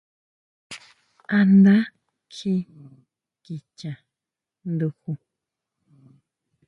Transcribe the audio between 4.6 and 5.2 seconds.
nduju?